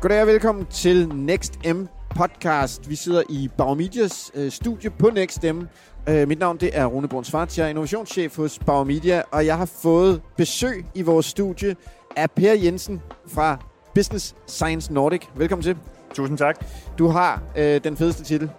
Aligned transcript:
Goddag 0.00 0.20
og 0.20 0.26
velkommen 0.26 0.66
til 0.66 1.08
Next 1.08 1.66
M 1.66 1.86
podcast. 2.10 2.90
Vi 2.90 2.94
sidder 2.94 3.22
i 3.28 3.50
Baromidias 3.58 4.30
øh, 4.34 4.50
studie 4.50 4.90
på 4.90 5.10
Next 5.10 5.42
M. 5.42 5.62
Øh, 6.08 6.28
mit 6.28 6.38
navn 6.38 6.56
det 6.56 6.70
er 6.72 6.86
Rune 6.86 7.08
Bruns 7.08 7.28
Svart. 7.28 7.58
Jeg 7.58 7.64
er 7.64 7.68
innovationschef 7.68 8.36
hos 8.36 8.58
Baromedia, 8.58 9.22
og 9.30 9.46
jeg 9.46 9.58
har 9.58 9.66
fået 9.82 10.22
besøg 10.36 10.86
i 10.94 11.02
vores 11.02 11.26
studie 11.26 11.76
af 12.16 12.30
Per 12.30 12.52
Jensen 12.52 13.02
fra 13.26 13.58
Business 13.94 14.34
Science 14.46 14.92
Nordic. 14.92 15.22
Velkommen 15.36 15.62
til. 15.62 15.76
Tusind 16.14 16.38
tak. 16.38 16.64
Du 16.98 17.08
har 17.08 17.42
øh, 17.56 17.84
den 17.84 17.96
fedeste 17.96 18.24
titel, 18.24 18.50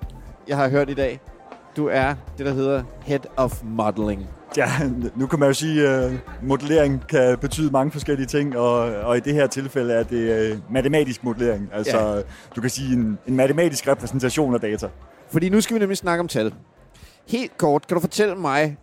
jeg 0.47 0.57
har 0.57 0.69
hørt 0.69 0.89
i 0.89 0.93
dag. 0.93 1.19
Du 1.77 1.87
er 1.87 2.15
det, 2.37 2.45
der 2.45 2.53
hedder 2.53 2.83
Head 3.01 3.21
of 3.37 3.63
Modeling. 3.63 4.27
Ja, 4.57 4.67
nu 5.15 5.27
kan 5.27 5.39
man 5.39 5.49
jo 5.49 5.53
sige, 5.53 5.87
at 5.87 6.11
uh, 6.11 6.17
modellering 6.43 7.07
kan 7.07 7.37
betyde 7.37 7.71
mange 7.71 7.91
forskellige 7.91 8.27
ting, 8.27 8.57
og, 8.57 8.77
og 8.79 9.17
i 9.17 9.19
det 9.19 9.33
her 9.33 9.47
tilfælde 9.47 9.93
er 9.93 10.03
det 10.03 10.51
uh, 10.51 10.73
matematisk 10.73 11.23
modellering. 11.23 11.69
Altså, 11.73 11.97
ja. 11.97 12.21
du 12.55 12.61
kan 12.61 12.69
sige 12.69 12.93
en, 12.93 13.17
en 13.27 13.35
matematisk 13.35 13.87
repræsentation 13.87 14.53
af 14.53 14.59
data. 14.59 14.87
Fordi 15.29 15.49
nu 15.49 15.61
skal 15.61 15.73
vi 15.73 15.79
nemlig 15.79 15.97
snakke 15.97 16.19
om 16.19 16.27
tal. 16.27 16.53
Helt 17.27 17.57
kort, 17.57 17.87
kan 17.87 17.95
du 17.95 18.01
fortælle 18.01 18.35
mig, 18.35 18.77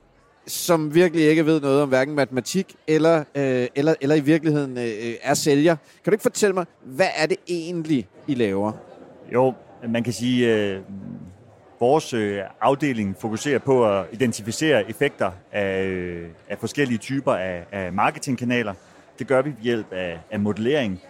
som 0.47 0.95
virkelig 0.95 1.25
ikke 1.25 1.47
ved 1.47 1.61
noget 1.61 1.83
om 1.83 1.89
hverken 1.89 2.15
matematik 2.15 2.75
eller, 2.87 3.25
øh, 3.35 3.67
eller, 3.75 3.95
eller 4.01 4.15
i 4.15 4.21
virkeligheden 4.21 4.79
øh, 4.79 5.15
er 5.23 5.35
sælger. 5.35 5.77
Kan 5.77 6.11
du 6.11 6.11
ikke 6.11 6.23
fortælle 6.23 6.55
mig, 6.55 6.67
hvad 6.85 7.07
er 7.17 7.27
det 7.27 7.37
egentlig, 7.49 8.09
I 8.27 8.35
laver? 8.35 8.73
Jo, 9.35 9.55
man 9.89 10.05
kan 10.05 10.13
sige, 10.13 10.55
øh, 10.57 10.81
vores 11.83 12.15
øh, 12.15 12.41
afdeling 12.61 13.17
fokuserer 13.21 13.59
på 13.59 13.87
at 13.87 14.05
identificere 14.13 14.91
effekter 14.91 15.31
af, 15.53 15.85
øh, 15.85 16.29
af 16.49 16.59
forskellige 16.59 16.99
typer 16.99 17.33
af, 17.33 17.65
af 17.73 17.93
marketingkanaler. 17.93 18.75
Det 19.19 19.27
gør 19.27 19.43
vi 19.43 19.51
ved 19.51 19.57
hjælp 19.63 19.93
af, 19.93 20.19
af 20.31 20.41
modellering. 20.41 21.01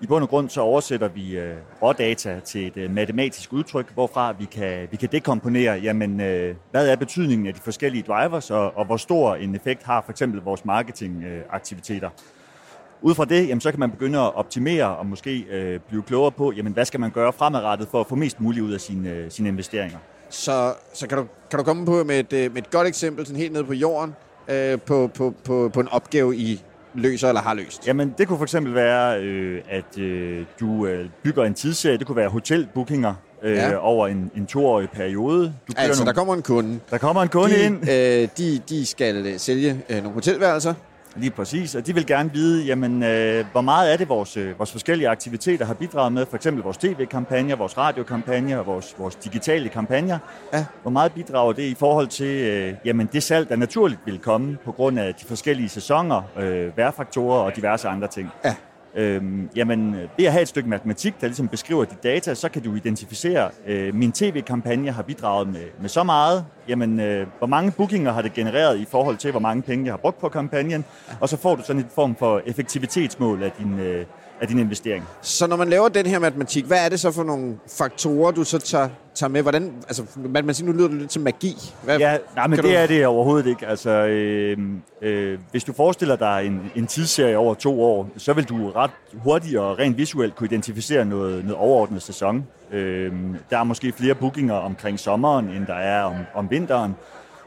I 0.00 0.06
bund 0.06 0.22
og 0.22 0.28
grund 0.28 0.48
så 0.48 0.60
oversætter 0.60 1.08
vi 1.08 1.38
øh, 1.38 1.54
rådata 1.82 2.40
til 2.40 2.66
et 2.66 2.76
øh, 2.76 2.90
matematisk 2.90 3.52
udtryk, 3.52 3.92
hvorfra 3.94 4.32
vi 4.32 4.44
kan, 4.44 4.88
vi 4.90 4.96
kan 4.96 5.08
dekomponere, 5.12 5.72
jamen, 5.72 6.20
øh, 6.20 6.54
hvad 6.70 6.88
er 6.88 6.96
betydningen 6.96 7.46
af 7.46 7.54
de 7.54 7.60
forskellige 7.60 8.02
drivers, 8.02 8.50
og, 8.50 8.76
og 8.76 8.84
hvor 8.84 8.96
stor 8.96 9.34
en 9.34 9.54
effekt 9.54 9.82
har 9.82 10.02
for 10.04 10.10
eksempel 10.10 10.40
vores 10.40 10.64
marketingaktiviteter. 10.64 12.08
Øh, 12.08 13.02
ud 13.02 13.14
fra 13.14 13.24
det, 13.24 13.48
jamen, 13.48 13.60
så 13.60 13.70
kan 13.70 13.80
man 13.80 13.90
begynde 13.90 14.18
at 14.18 14.34
optimere 14.34 14.96
og 14.96 15.06
måske 15.06 15.38
øh, 15.50 15.80
blive 15.80 16.02
klogere 16.02 16.32
på, 16.32 16.52
jamen, 16.52 16.72
hvad 16.72 16.84
skal 16.84 17.00
man 17.00 17.10
gøre 17.10 17.32
fremadrettet 17.32 17.88
for 17.88 18.00
at 18.00 18.06
få 18.06 18.14
mest 18.14 18.40
muligt 18.40 18.64
ud 18.64 18.72
af 18.72 18.80
sine, 18.80 19.10
øh, 19.10 19.30
sine 19.30 19.48
investeringer. 19.48 19.98
Så, 20.32 20.74
så 20.94 21.06
kan, 21.06 21.18
du, 21.18 21.24
kan 21.50 21.58
du 21.58 21.64
komme 21.64 21.86
på 21.86 22.04
med 22.04 22.20
et, 22.20 22.32
øh, 22.32 22.54
med 22.54 22.62
et 22.62 22.70
godt 22.70 22.88
eksempel, 22.88 23.26
sådan 23.26 23.40
helt 23.40 23.52
ned 23.52 23.64
på 23.64 23.72
jorden, 23.72 24.14
øh, 24.48 24.80
på, 24.80 25.10
på, 25.14 25.34
på, 25.44 25.70
på 25.74 25.80
en 25.80 25.88
opgave, 25.88 26.36
I 26.36 26.62
løser 26.94 27.28
eller 27.28 27.40
har 27.40 27.54
løst? 27.54 27.86
Jamen, 27.86 28.14
det 28.18 28.28
kunne 28.28 28.38
for 28.38 28.44
eksempel 28.44 28.74
være, 28.74 29.20
øh, 29.20 29.62
at 29.70 29.98
øh, 29.98 30.44
du 30.60 30.86
øh, 30.86 31.08
bygger 31.22 31.44
en 31.44 31.54
tidsserie. 31.54 31.98
Det 31.98 32.06
kunne 32.06 32.16
være 32.16 32.28
hotelbookinger 32.28 33.14
øh, 33.42 33.56
ja. 33.56 33.76
over 33.76 34.08
en, 34.08 34.30
en 34.36 34.46
toårig 34.46 34.88
periode. 34.90 35.54
Du 35.68 35.72
altså, 35.76 36.00
nogle... 36.00 36.06
der 36.06 36.18
kommer 36.18 36.34
en 36.34 36.42
kunde. 36.42 36.80
Der 36.90 36.98
kommer 36.98 37.22
en 37.22 37.28
kunde 37.28 37.54
de, 37.54 37.64
ind. 37.64 37.90
Øh, 37.90 38.28
de, 38.38 38.60
de 38.68 38.86
skal 38.86 39.26
øh, 39.26 39.38
sælge 39.38 39.82
øh, 39.88 39.96
nogle 39.96 40.14
hotelværelser. 40.14 40.74
Lige 41.16 41.30
præcis, 41.30 41.74
og 41.74 41.86
de 41.86 41.94
vil 41.94 42.06
gerne 42.06 42.32
vide, 42.32 42.64
jamen, 42.64 43.02
øh, 43.02 43.44
hvor 43.52 43.60
meget 43.60 43.92
er 43.92 43.96
det, 43.96 44.08
vores, 44.08 44.36
øh, 44.36 44.58
vores 44.58 44.72
forskellige 44.72 45.08
aktiviteter 45.08 45.64
har 45.66 45.74
bidraget 45.74 46.12
med, 46.12 46.26
for 46.26 46.36
eksempel 46.36 46.62
vores 46.62 46.76
tv-kampagner, 46.76 47.56
vores 47.56 47.78
radiokampagner 47.78 48.58
og 48.58 48.66
vores, 48.66 48.94
vores 48.98 49.14
digitale 49.14 49.68
kampagner. 49.68 50.18
Ja. 50.52 50.64
Hvor 50.82 50.90
meget 50.90 51.12
bidrager 51.12 51.52
det 51.52 51.62
i 51.62 51.74
forhold 51.74 52.06
til 52.06 52.46
øh, 52.46 52.74
jamen, 52.84 53.08
det 53.12 53.22
salg, 53.22 53.48
der 53.48 53.56
naturligt 53.56 54.00
vil 54.06 54.18
komme 54.18 54.58
på 54.64 54.72
grund 54.72 54.98
af 54.98 55.14
de 55.14 55.24
forskellige 55.24 55.68
sæsoner, 55.68 56.22
øh, 56.38 56.76
vejrfaktorer 56.76 57.40
og 57.40 57.56
diverse 57.56 57.88
andre 57.88 58.08
ting. 58.08 58.30
Ja. 58.44 58.54
Øhm, 58.94 59.50
jamen, 59.56 59.96
ved 60.16 60.26
at 60.26 60.32
have 60.32 60.42
et 60.42 60.48
stykke 60.48 60.68
matematik, 60.68 61.20
der 61.20 61.26
ligesom 61.26 61.48
beskriver 61.48 61.84
de 61.84 61.94
data, 62.02 62.34
så 62.34 62.48
kan 62.48 62.62
du 62.62 62.74
identificere, 62.74 63.50
øh, 63.66 63.94
min 63.94 64.12
tv-kampagne 64.12 64.90
har 64.90 65.02
bidraget 65.02 65.48
med, 65.48 65.64
med 65.80 65.88
så 65.88 66.02
meget, 66.02 66.44
jamen, 66.68 67.00
øh, 67.00 67.26
hvor 67.38 67.46
mange 67.46 67.70
bookinger 67.70 68.12
har 68.12 68.22
det 68.22 68.32
genereret 68.32 68.78
i 68.78 68.84
forhold 68.84 69.16
til, 69.16 69.30
hvor 69.30 69.40
mange 69.40 69.62
penge 69.62 69.84
jeg 69.84 69.92
har 69.92 69.98
brugt 69.98 70.18
på 70.18 70.28
kampagnen, 70.28 70.84
og 71.20 71.28
så 71.28 71.36
får 71.36 71.56
du 71.56 71.62
sådan 71.62 71.82
en 71.82 71.88
form 71.94 72.16
for 72.16 72.42
effektivitetsmål 72.46 73.42
af 73.42 73.52
din, 73.58 73.78
øh, 73.78 74.06
af 74.42 74.48
din 74.48 74.58
investering. 74.58 75.04
Så 75.20 75.46
når 75.46 75.56
man 75.56 75.68
laver 75.68 75.88
den 75.88 76.06
her 76.06 76.18
matematik, 76.18 76.64
hvad 76.64 76.84
er 76.84 76.88
det 76.88 77.00
så 77.00 77.10
for 77.12 77.22
nogle 77.22 77.56
faktorer, 77.78 78.30
du 78.30 78.44
så 78.44 78.58
tager, 78.58 78.88
tager 79.14 79.30
med? 79.30 79.42
Hvordan, 79.42 79.72
altså, 79.88 80.02
matematik, 80.16 80.66
nu 80.66 80.72
lyder 80.72 80.88
det 80.88 80.96
lidt 80.98 81.12
som 81.12 81.22
magi. 81.22 81.56
Hvad, 81.82 81.98
ja, 81.98 82.18
nej, 82.36 82.46
men 82.46 82.56
det 82.56 82.64
du... 82.64 82.70
er 82.70 82.86
det 82.86 83.06
overhovedet 83.06 83.46
ikke. 83.46 83.66
Altså, 83.66 83.90
øh, 83.90 84.58
øh, 85.02 85.38
hvis 85.50 85.64
du 85.64 85.72
forestiller 85.72 86.16
dig 86.16 86.46
en, 86.46 86.70
en 86.76 86.86
tidsserie 86.86 87.38
over 87.38 87.54
to 87.54 87.82
år, 87.82 88.08
så 88.16 88.32
vil 88.32 88.44
du 88.44 88.70
ret 88.70 88.90
hurtigt 89.14 89.58
og 89.58 89.78
rent 89.78 89.98
visuelt 89.98 90.36
kunne 90.36 90.46
identificere 90.46 91.04
noget, 91.04 91.44
noget 91.44 91.56
overordnet 91.56 92.02
sæson. 92.02 92.46
Øh, 92.72 93.12
der 93.50 93.58
er 93.58 93.64
måske 93.64 93.92
flere 93.92 94.14
bookinger 94.14 94.54
omkring 94.54 95.00
sommeren, 95.00 95.48
end 95.48 95.66
der 95.66 95.74
er 95.74 96.02
om, 96.02 96.16
om 96.34 96.50
vinteren. 96.50 96.94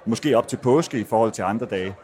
Måske 0.06 0.38
op 0.38 0.48
til 0.48 0.58
påske 0.58 1.00
i 1.00 1.04
forhold 1.04 1.32
til 1.32 1.42
andre 1.42 1.66
dage. 1.66 1.96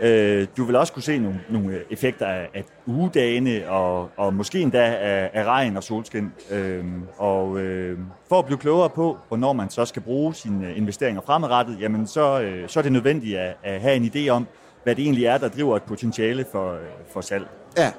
Øh, 0.00 0.46
du 0.56 0.64
vil 0.64 0.76
også 0.76 0.92
kunne 0.92 1.02
se 1.02 1.18
nogle, 1.18 1.40
nogle 1.48 1.80
effekter 1.90 2.26
af, 2.26 2.48
af 2.54 2.64
ugedagene, 2.86 3.68
og, 3.68 4.10
og 4.16 4.34
måske 4.34 4.60
endda 4.60 4.84
af, 4.84 5.30
af 5.32 5.44
regn 5.44 5.76
og 5.76 5.82
solskin. 5.82 6.32
Øh, 6.50 6.84
og 7.16 7.58
øh, 7.58 7.98
for 8.28 8.38
at 8.38 8.46
blive 8.46 8.58
klogere 8.58 8.90
på, 8.90 9.18
hvornår 9.28 9.52
man 9.52 9.70
så 9.70 9.84
skal 9.84 10.02
bruge 10.02 10.34
sine 10.34 10.74
investeringer 10.74 11.22
fremadrettet, 11.26 11.80
jamen 11.80 12.06
så, 12.06 12.40
øh, 12.40 12.68
så 12.68 12.80
er 12.80 12.82
det 12.82 12.92
nødvendigt 12.92 13.38
at, 13.38 13.56
at 13.62 13.80
have 13.80 13.96
en 13.96 14.10
idé 14.14 14.28
om, 14.28 14.46
hvad 14.84 14.96
det 14.96 15.02
egentlig 15.02 15.24
er, 15.24 15.38
der 15.38 15.48
driver 15.48 15.76
et 15.76 15.82
potentiale 15.82 16.44
for, 16.52 16.72
øh, 16.72 16.80
for 17.12 17.20
salg. 17.20 17.46
Ja, 17.76 17.92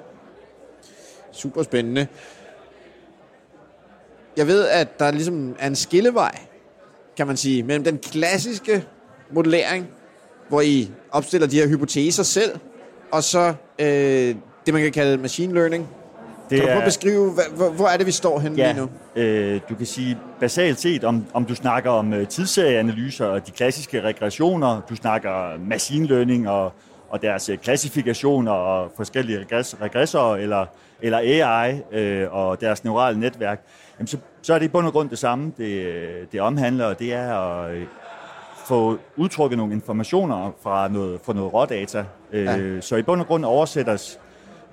super 1.31 1.63
spændende. 1.63 2.07
Jeg 4.37 4.47
ved, 4.47 4.67
at 4.67 4.99
der 4.99 5.11
ligesom 5.11 5.55
er 5.59 5.67
en 5.67 5.75
skillevej, 5.75 6.39
kan 7.17 7.27
man 7.27 7.37
sige, 7.37 7.63
mellem 7.63 7.83
den 7.83 7.97
klassiske 7.97 8.85
modellering, 9.31 9.87
hvor 10.49 10.61
I 10.61 10.91
opstiller 11.11 11.47
de 11.47 11.55
her 11.55 11.67
hypoteser 11.67 12.23
selv, 12.23 12.59
og 13.11 13.23
så 13.23 13.53
øh, 13.79 14.35
det, 14.65 14.73
man 14.73 14.81
kan 14.81 14.91
kalde 14.91 15.17
machine 15.17 15.53
learning. 15.53 15.87
Det 16.49 16.57
kan 16.57 16.67
du 16.67 16.73
prøve 16.73 16.81
at 16.81 16.85
beskrive, 16.85 17.31
hvor, 17.55 17.69
hvor 17.69 17.87
er 17.87 17.97
det, 17.97 18.05
vi 18.05 18.11
står 18.11 18.39
henne 18.39 18.57
ja, 18.57 18.71
lige 18.71 18.81
nu? 18.81 18.89
Øh, 19.21 19.59
du 19.69 19.75
kan 19.75 19.85
sige 19.85 20.17
basalt 20.39 20.79
set, 20.79 21.03
om, 21.03 21.25
om 21.33 21.45
du 21.45 21.55
snakker 21.55 21.89
om 21.89 22.13
uh, 22.13 22.27
tidsserieanalyser 22.27 23.25
og 23.25 23.47
de 23.47 23.51
klassiske 23.51 24.01
regressioner, 24.01 24.81
du 24.89 24.95
snakker 24.95 25.57
machine 25.59 26.07
learning 26.07 26.49
og, 26.49 26.73
og 27.09 27.21
deres 27.21 27.49
uh, 27.49 27.55
klassifikationer 27.55 28.51
og 28.51 28.91
forskellige 28.97 29.39
regress, 29.39 29.75
regressorer, 29.81 30.35
eller, 30.35 30.65
eller 31.01 31.17
AI 31.17 31.81
øh, 31.91 32.33
og 32.33 32.61
deres 32.61 32.83
neurale 32.83 33.19
netværk, 33.19 33.61
jamen 33.99 34.07
så, 34.07 34.17
så 34.41 34.53
er 34.53 34.59
det 34.59 34.65
i 34.65 34.69
bund 34.69 34.87
og 34.87 34.93
grund 34.93 35.09
det 35.09 35.19
samme, 35.19 35.53
det, 35.57 36.31
det 36.31 36.41
omhandler, 36.41 36.85
og 36.85 36.99
det 36.99 37.13
er 37.13 37.33
at 37.33 37.77
få 38.69 38.97
udtrykket 39.17 39.57
nogle 39.57 39.73
informationer 39.73 40.51
fra 40.63 40.87
noget, 40.87 41.19
fra 41.23 41.33
noget 41.33 41.53
rådata. 41.53 42.05
Øh, 42.31 42.45
ja. 42.45 42.81
Så 42.81 42.95
i 42.95 43.01
bund 43.01 43.21
og 43.21 43.27
grund 43.27 43.45
oversættes 43.45 44.19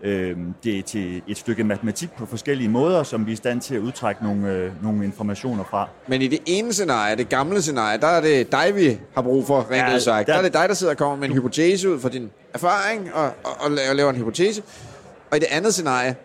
øh, 0.02 0.36
det 0.64 0.84
til 0.84 1.22
et 1.28 1.38
stykke 1.38 1.64
matematik 1.64 2.12
på 2.12 2.26
forskellige 2.26 2.68
måder, 2.68 3.02
som 3.02 3.26
vi 3.26 3.30
er 3.30 3.32
i 3.32 3.36
stand 3.36 3.60
til 3.60 3.74
at 3.74 3.80
udtrække 3.80 4.24
nogle, 4.24 4.52
øh, 4.52 4.82
nogle 4.82 5.04
informationer 5.04 5.64
fra. 5.64 5.88
Men 6.06 6.22
i 6.22 6.26
det 6.26 6.38
ene 6.46 6.72
scenarie, 6.72 7.16
det 7.16 7.28
gamle 7.28 7.62
scenarie, 7.62 7.98
der 7.98 8.06
er 8.06 8.20
det 8.20 8.52
dig, 8.52 8.72
vi 8.74 8.98
har 9.14 9.22
brug 9.22 9.46
for, 9.46 9.66
rent 9.70 9.72
ja, 9.72 9.98
sagt. 9.98 10.26
Der, 10.26 10.32
der 10.32 10.38
er 10.38 10.42
det 10.42 10.52
dig, 10.52 10.68
der 10.68 10.74
sidder 10.74 10.92
og 10.92 10.96
kommer 10.96 11.16
med 11.16 11.28
en 11.28 11.34
hypotese 11.34 11.90
ud 11.90 12.00
fra 12.00 12.08
din 12.08 12.30
erfaring, 12.54 13.14
og, 13.14 13.24
og, 13.24 13.52
og 13.60 13.70
laver 13.96 14.10
en 14.10 14.16
hypotese. 14.16 14.62
Og 15.30 15.36
i 15.36 15.40
det 15.40 15.48
andet 15.50 15.74
scenarie, 15.74 16.16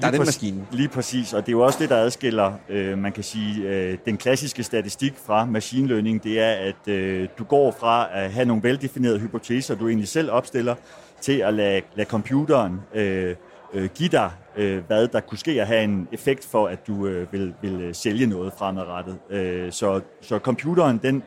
der 0.00 0.06
er 0.06 0.10
den 0.10 0.20
maskine. 0.20 0.66
Lige 0.72 0.88
præcis, 0.88 1.32
og 1.32 1.40
det 1.46 1.48
er 1.48 1.52
jo 1.52 1.60
også 1.60 1.78
det, 1.78 1.90
der 1.90 1.96
adskiller, 1.96 2.52
øh, 2.68 2.98
man 2.98 3.12
kan 3.12 3.24
sige, 3.24 3.68
øh, 3.68 3.98
den 4.04 4.16
klassiske 4.16 4.62
statistik 4.62 5.14
fra 5.26 5.44
machine 5.44 5.88
learning, 5.88 6.24
det 6.24 6.40
er, 6.40 6.52
at 6.52 6.88
øh, 6.88 7.28
du 7.38 7.44
går 7.44 7.70
fra 7.70 8.08
at 8.12 8.32
have 8.32 8.46
nogle 8.46 8.62
veldefinerede 8.62 9.18
hypoteser, 9.18 9.74
du 9.74 9.88
egentlig 9.88 10.08
selv 10.08 10.30
opstiller, 10.30 10.74
til 11.20 11.38
at 11.38 11.54
lade, 11.54 11.82
lade 11.94 12.08
computeren 12.08 12.80
øh, 12.94 13.36
øh, 13.74 13.88
give 13.94 14.08
dig, 14.08 14.30
øh, 14.56 14.82
hvad 14.86 15.08
der 15.08 15.20
kunne 15.20 15.38
ske 15.38 15.60
at 15.60 15.66
have 15.66 15.84
en 15.84 16.08
effekt 16.12 16.44
for, 16.44 16.66
at 16.66 16.86
du 16.86 17.06
øh, 17.06 17.32
vil, 17.32 17.54
vil 17.62 17.80
øh, 17.80 17.94
sælge 17.94 18.26
noget 18.26 18.52
fremadrettet. 18.58 19.18
Øh, 19.30 19.72
så, 19.72 20.00
så 20.20 20.38
computeren, 20.38 20.98
den, 20.98 21.22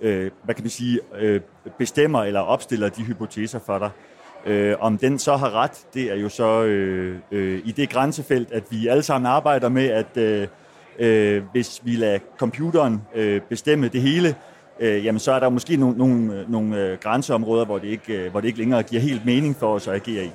øh, 0.00 0.30
hvad 0.44 0.54
kan 0.54 0.64
man 0.64 0.70
sige, 0.70 1.00
øh, 1.18 1.40
bestemmer 1.78 2.22
eller 2.22 2.40
opstiller 2.40 2.88
de 2.88 3.02
hypoteser 3.02 3.58
for 3.58 3.78
dig. 3.78 3.90
Øh, 4.46 4.76
om 4.80 4.98
den 4.98 5.18
så 5.18 5.36
har 5.36 5.62
ret, 5.62 5.86
det 5.94 6.02
er 6.02 6.16
jo 6.16 6.28
så 6.28 6.62
øh, 6.62 7.16
øh, 7.30 7.60
i 7.64 7.72
det 7.72 7.90
grænsefelt, 7.90 8.52
at 8.52 8.62
vi 8.70 8.86
alle 8.86 9.02
sammen 9.02 9.26
arbejder 9.30 9.68
med, 9.68 9.88
at 9.88 10.16
øh, 10.16 10.48
øh, 10.98 11.42
hvis 11.52 11.80
vi 11.84 11.96
lader 11.96 12.18
computeren 12.38 13.02
øh, 13.14 13.40
bestemme 13.40 13.88
det 13.88 14.00
hele, 14.00 14.34
øh, 14.80 15.04
jamen 15.04 15.18
så 15.18 15.32
er 15.32 15.40
der 15.40 15.48
måske 15.48 15.76
nogle, 15.76 15.98
nogle, 15.98 16.44
nogle 16.48 16.78
øh, 16.78 16.98
grænseområder, 16.98 17.64
hvor 17.64 17.78
det, 17.78 17.88
ikke, 17.88 18.12
øh, 18.12 18.30
hvor 18.30 18.40
det 18.40 18.48
ikke 18.48 18.58
længere 18.58 18.82
giver 18.82 19.02
helt 19.02 19.24
mening 19.24 19.56
for 19.56 19.74
os 19.74 19.88
at 19.88 19.94
agere 19.94 20.24
i. 20.24 20.30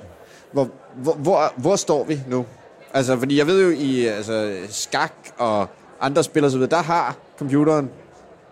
Hvor, 0.52 0.68
hvor, 0.94 1.14
hvor, 1.14 1.52
hvor 1.56 1.76
står 1.76 2.04
vi 2.04 2.18
nu? 2.28 2.46
Altså, 2.94 3.18
fordi 3.18 3.38
jeg 3.38 3.46
ved 3.46 3.62
jo, 3.64 3.70
i 3.78 4.06
altså, 4.06 4.56
skak 4.68 5.12
og 5.38 5.66
andre 6.00 6.24
spil 6.24 6.44
og 6.44 6.50
så 6.50 6.56
videre, 6.58 6.70
der 6.70 6.82
har 6.82 7.16
computeren 7.38 7.90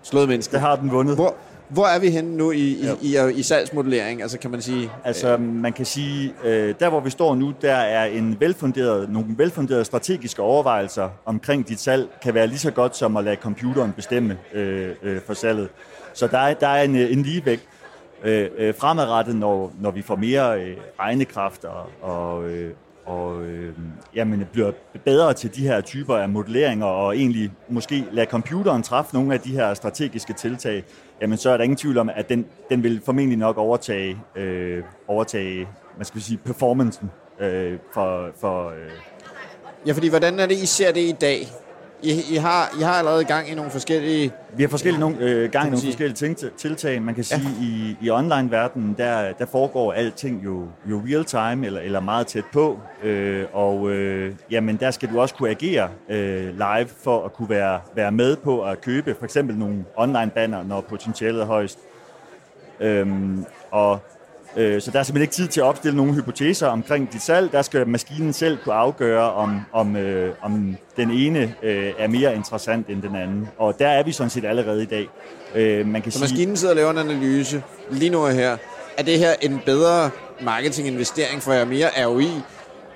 slået 0.02 0.28
mennesker. 0.28 0.52
Det 0.52 0.60
har 0.60 0.76
den 0.76 0.90
vundet. 0.90 1.14
Hvor, 1.14 1.34
Hvor 1.68 1.86
er 1.86 1.98
vi 1.98 2.10
henne 2.10 2.36
nu 2.36 2.50
i, 2.50 2.58
i, 2.58 2.88
i, 3.02 3.16
i, 3.16 3.32
i 3.34 3.42
salgsmodellering, 3.42 4.22
altså 4.22 4.38
kan 4.38 4.50
man 4.50 4.62
sige? 4.62 4.90
Altså, 5.04 5.36
man 5.36 5.72
kan 5.72 5.86
sige, 5.86 6.34
øh, 6.44 6.74
der 6.80 6.88
hvor 6.88 7.00
vi 7.00 7.10
står 7.10 7.34
nu, 7.34 7.54
der 7.62 7.74
er 7.74 8.04
en 8.04 8.36
velfunderet, 8.40 9.10
nogle 9.10 9.28
velfunderede 9.36 9.84
strategiske 9.84 10.42
overvejelser 10.42 11.08
omkring 11.24 11.68
dit 11.68 11.80
salg, 11.80 12.08
kan 12.22 12.34
være 12.34 12.46
lige 12.46 12.58
så 12.58 12.70
godt 12.70 12.96
som 12.96 13.16
at 13.16 13.24
lade 13.24 13.36
computeren 13.36 13.92
bestemme 13.92 14.38
øh, 14.52 14.90
øh, 15.02 15.20
for 15.26 15.34
salget. 15.34 15.68
Så 16.12 16.26
der 16.26 16.38
er, 16.38 16.54
der 16.54 16.68
er 16.68 16.82
en, 16.82 16.96
en 16.96 17.22
ligevægt 17.22 17.68
øh, 18.24 18.50
øh, 18.58 18.74
fremadrettet, 18.74 19.36
når, 19.36 19.72
når 19.80 19.90
vi 19.90 20.02
får 20.02 20.16
mere 20.16 20.60
øh, 20.60 20.76
regnekraft 21.00 21.64
og, 21.64 21.86
og, 22.02 22.44
øh, 22.44 22.72
og 23.06 23.42
øh, 23.42 23.74
jamen, 24.14 24.44
bliver 24.52 24.72
bedre 25.04 25.34
til 25.34 25.54
de 25.54 25.62
her 25.62 25.80
typer 25.80 26.16
af 26.16 26.28
modelleringer, 26.28 26.86
og 26.86 27.16
egentlig 27.16 27.50
måske 27.68 28.04
lade 28.12 28.30
computeren 28.30 28.82
træffe 28.82 29.14
nogle 29.14 29.34
af 29.34 29.40
de 29.40 29.52
her 29.52 29.74
strategiske 29.74 30.32
tiltag, 30.32 30.84
jamen 31.20 31.38
så 31.38 31.50
er 31.50 31.56
der 31.56 31.64
ingen 31.64 31.76
tvivl 31.76 31.98
om, 31.98 32.10
at 32.14 32.28
den, 32.28 32.46
den 32.70 32.82
vil 32.82 33.00
formentlig 33.04 33.38
nok 33.38 33.58
overtage, 33.58 34.18
øh, 34.36 34.82
overtage 35.08 35.68
hvad 35.96 36.04
skal 36.04 36.18
vi 36.18 36.22
sige, 36.22 36.38
performancen 36.38 37.10
øh, 37.40 37.78
for... 37.92 38.30
for 38.40 38.68
øh. 38.68 38.90
Ja, 39.86 39.92
fordi 39.92 40.08
hvordan 40.08 40.38
er 40.38 40.46
det, 40.46 40.62
I 40.62 40.66
ser 40.66 40.92
det 40.92 41.00
i 41.00 41.12
dag? 41.20 41.46
I, 42.04 42.34
I, 42.34 42.36
har, 42.36 42.74
I 42.80 42.82
har 42.82 42.92
allerede 42.92 43.24
gang 43.24 43.50
i 43.50 43.54
nogle 43.54 43.70
forskellige... 43.70 44.32
Vi 44.56 44.62
har 44.62 44.68
forskellige 44.68 45.00
nogle, 45.00 45.16
øh, 45.20 45.50
gang 45.50 45.66
i 45.66 45.70
nogle 45.70 45.86
forskellige 45.86 46.50
tiltag. 46.56 47.02
Man 47.02 47.14
kan 47.14 47.24
sige, 47.24 47.40
ja. 47.60 47.64
i, 47.64 47.96
i 48.00 48.10
online-verdenen, 48.10 48.94
der, 48.98 49.32
der 49.32 49.46
foregår 49.46 49.92
alting 49.92 50.44
jo, 50.44 50.68
jo 50.90 51.02
real-time, 51.06 51.66
eller, 51.66 51.80
eller 51.80 52.00
meget 52.00 52.26
tæt 52.26 52.44
på. 52.52 52.78
Øh, 53.02 53.44
og 53.52 53.90
øh, 53.90 54.34
jamen, 54.50 54.76
der 54.76 54.90
skal 54.90 55.08
du 55.12 55.20
også 55.20 55.34
kunne 55.34 55.50
agere 55.50 55.88
øh, 56.08 56.54
live, 56.54 56.88
for 57.02 57.24
at 57.24 57.32
kunne 57.32 57.48
være, 57.48 57.80
være 57.94 58.12
med 58.12 58.36
på 58.36 58.64
at 58.64 58.80
købe 58.80 59.14
for 59.18 59.24
eksempel 59.24 59.56
nogle 59.56 59.84
online-banner, 59.96 60.62
når 60.62 60.80
potentialet 60.80 61.42
er 61.42 61.46
højst. 61.46 61.78
Øhm, 62.80 63.44
og 63.70 64.00
Øh, 64.56 64.80
så 64.80 64.90
der 64.90 64.98
er 64.98 65.02
simpelthen 65.02 65.22
ikke 65.22 65.34
tid 65.34 65.48
til 65.48 65.60
at 65.60 65.64
opstille 65.64 65.96
nogle 65.96 66.14
hypoteser 66.14 66.66
omkring 66.66 67.12
dit 67.12 67.22
salg. 67.22 67.52
Der 67.52 67.62
skal 67.62 67.88
maskinen 67.88 68.32
selv 68.32 68.58
kunne 68.64 68.74
afgøre, 68.74 69.32
om, 69.32 69.60
om, 69.72 69.96
øh, 69.96 70.34
om 70.42 70.76
den 70.96 71.10
ene 71.10 71.54
øh, 71.62 71.92
er 71.98 72.08
mere 72.08 72.34
interessant 72.34 72.86
end 72.88 73.02
den 73.02 73.16
anden. 73.16 73.48
Og 73.58 73.78
der 73.78 73.88
er 73.88 74.02
vi 74.02 74.12
sådan 74.12 74.30
set 74.30 74.44
allerede 74.44 74.82
i 74.82 74.86
dag. 74.86 75.08
Øh, 75.54 75.86
man 75.86 76.02
kan 76.02 76.12
så 76.12 76.18
sige, 76.18 76.22
maskinen 76.32 76.56
sidder 76.56 76.72
og 76.72 76.76
laver 76.76 76.90
en 76.90 76.98
analyse 76.98 77.62
lige 77.90 78.10
nu 78.10 78.26
her. 78.26 78.56
Er 78.98 79.02
det 79.02 79.18
her 79.18 79.32
en 79.42 79.60
bedre 79.66 80.10
marketinginvestering 80.40 81.42
for 81.42 81.52
jer 81.52 81.64
mere 81.64 82.06
ROI 82.06 82.30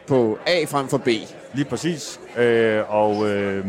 på 0.06 0.38
A 0.46 0.64
frem 0.64 0.88
for 0.88 0.98
B? 0.98 1.08
Lige 1.54 1.64
præcis. 1.64 2.20
Øh, 2.36 2.94
og 2.94 3.28
øh, 3.28 3.64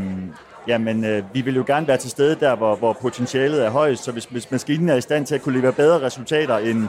jamen, 0.67 1.05
øh, 1.05 1.23
vi 1.33 1.41
vil 1.41 1.55
jo 1.55 1.63
gerne 1.67 1.87
være 1.87 1.97
til 1.97 2.09
stede 2.09 2.37
der, 2.39 2.55
hvor, 2.55 2.75
hvor 2.75 2.93
potentialet 2.93 3.65
er 3.65 3.69
højst. 3.69 4.03
Så 4.03 4.11
hvis, 4.11 4.25
hvis 4.25 4.51
maskinen 4.51 4.89
er 4.89 4.95
i 4.95 5.01
stand 5.01 5.25
til 5.25 5.35
at 5.35 5.41
kunne 5.41 5.55
levere 5.57 5.73
bedre 5.73 6.01
resultater 6.01 6.57
end 6.57 6.87